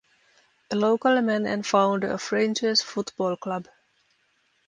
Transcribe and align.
A 0.71 0.75
local 0.75 1.21
man 1.21 1.45
and 1.45 1.63
founder 1.63 2.09
of 2.09 2.31
Rangers 2.31 2.81
Football 2.81 3.35
Club. 3.37 3.67